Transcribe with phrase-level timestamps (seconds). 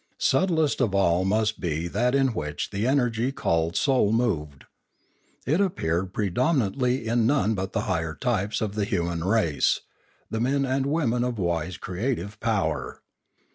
[0.17, 4.65] Subtlest of all must be that in which the energy called soul moved.
[5.45, 9.81] It appeared predominantly in none but the higher types of the human race,
[10.27, 13.03] the men and women of wise creative power.